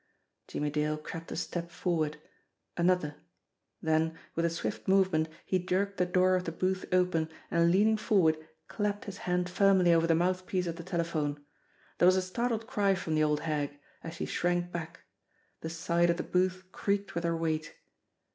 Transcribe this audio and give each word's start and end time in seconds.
Jimmie 0.47 0.71
Dale 0.71 0.97
crept 0.97 1.31
a 1.31 1.35
step 1.35 1.69
forward, 1.69 2.17
another 2.75 3.17
then 3.83 4.17
with 4.33 4.45
a 4.45 4.49
swift 4.49 4.87
movement 4.87 5.29
he 5.45 5.59
jerked 5.63 5.97
the 5.97 6.07
door 6.07 6.35
of 6.35 6.45
the 6.45 6.51
booth 6.51 6.85
open, 6.91 7.29
and 7.51 7.69
leaning 7.71 7.97
forward 7.97 8.39
clapped 8.67 9.05
his 9.05 9.19
hand 9.29 9.47
firmly 9.47 9.93
over 9.93 10.07
the 10.07 10.15
mouthpiece 10.15 10.65
of 10.65 10.77
the 10.77 10.83
telephone. 10.83 11.45
There 11.99 12.07
was 12.07 12.17
a 12.17 12.21
startled 12.23 12.65
cry 12.65 12.95
from 12.95 13.13
the 13.13 13.23
old 13.23 13.41
hag, 13.41 13.77
as 14.03 14.15
she 14.15 14.25
shrank 14.25 14.71
back. 14.71 15.01
The 15.59 15.69
side 15.69 16.09
of 16.09 16.17
the 16.17 16.23
booth 16.23 16.65
creaked 16.71 17.13
with 17.13 17.23
her 17.23 17.37
weight. 17.37 17.75